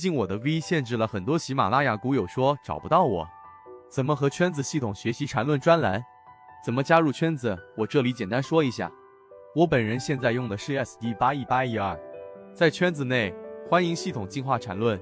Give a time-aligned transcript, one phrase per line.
[0.00, 3.28] 近我的 V 限制了很多喜马拉雅股友说找不到我，
[3.90, 6.02] 怎么和圈子系统学习缠论专栏？
[6.64, 7.54] 怎么加入圈子？
[7.76, 8.90] 我这里简单说一下，
[9.54, 11.94] 我本人现在用的是 SD 八一八一二，
[12.54, 13.34] 在圈子内
[13.68, 14.98] 欢迎系统进化缠论。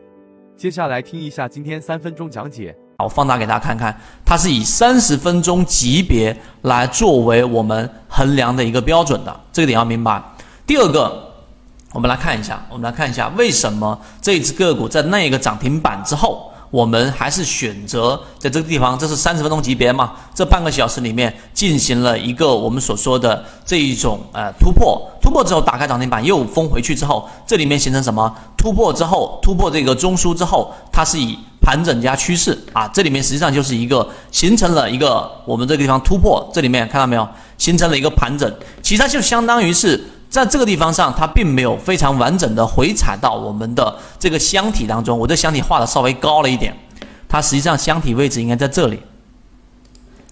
[0.56, 2.76] 接下来听一下今天三分钟讲解。
[2.98, 3.96] 我放大给大家看看，
[4.26, 10.20] 它是以三十分钟级别来作为我们衡量的一个标准的，这个点要明白。
[10.66, 11.27] 第二个。
[11.92, 20.12] 我们来看一下，我们来看一下为什么这只个股在那个涨停板之后，我们还是选择在这个地方，这是三十分钟级别嘛？
[20.34, 28.30] 这半个小时里面进行了一个我们所说的这一种呃突破，突破之后打开涨停板又封回去之后，这里面形成什么？
[28.58, 37.26] 突破之后突破这个中枢之后，它是以盘整加趋势啊，这里面实际上就是一个形成了一个我们这个地方突破，这里面看到没有？
[37.56, 40.04] 形成了一个盘整，其实它就相当于是。
[40.28, 45.18] 在这个地方上，它并没有非常完整的回踩到我们的这个箱体当中。
[45.18, 46.76] 我这箱体画的稍微高了一点，
[47.28, 49.00] 它实际上箱体位置应该在这里。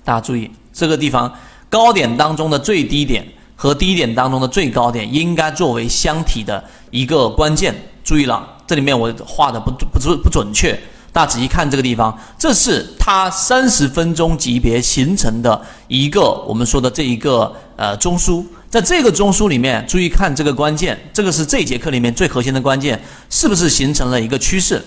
[0.05, 1.33] 大家注意，这个地方
[1.70, 7.75] 高点当中的最低点和低点当中的最高点应该作为箱体的一个关键。
[8.05, 10.78] 注意了，这里面我画的不不不不准确。
[11.17, 18.45] 大家仔细看这个地方，这是它三十分钟级别形成的一个我们说的这一个呃中枢。
[18.69, 23.00] 在这个中枢里面，注意看这个关键，这个是这节课里面最核心的关键，
[23.31, 24.84] 是不是形成了一个趋势，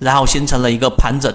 [0.00, 1.32] 然后形成了一个盘整，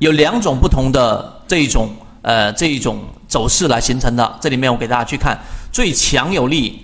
[0.00, 1.88] 有两种不同的这一种
[2.20, 4.38] 呃这一种走势来形成的。
[4.38, 5.34] 这里面我给大家去看
[5.72, 6.78] 最强有力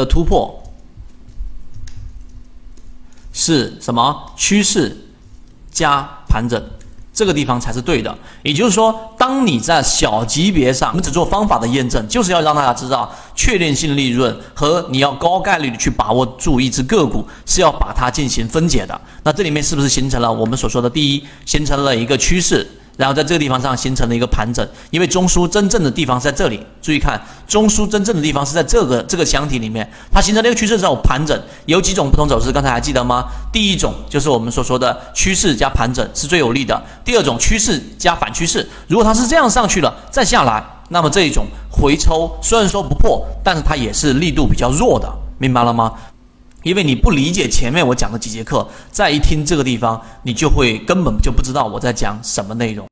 [0.00, 0.62] 的突破
[3.32, 4.32] 是什么？
[4.36, 4.96] 趋势
[5.70, 6.62] 加盘整。
[7.12, 19.00] 这个地方才是对的，也就是说，当你在小级别上，我们只做方法的验证，就是要让大家知道确定性利润和你要高概率的去把握住一只个股，是要把它进行分解的。
[19.22, 22.70] 那这里面是不是形成了我们所说的第一，形成了一个趋势？
[22.96, 26.60] 然后在这个地方上形成了一个盘整，因为中枢真正的地方在这里。
[26.80, 33.24] 注意看，中枢真正的地方是在这个这个箱体里面，它形成了一个趋势之后盘整，有几种不同走势，刚才还记得吗？
[33.52, 45.92] 第一种就是我们所说的趋势加盘整是最有利的，第二种趋势加反趋势，如果它是这样上去了再下来，那么这一种回抽虽然说不破，但是它也是力度比较弱的，明白了吗？
[46.62, 52.84] 因为你不理解前面我讲的几节课，再一听这个地方，你就会根本就不知道我在讲什么内容。